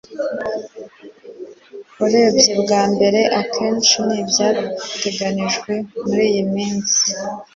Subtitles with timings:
[2.05, 5.71] urebye bwa mbere akenshi ni ibyateganijwe
[6.05, 7.03] muriyi minsi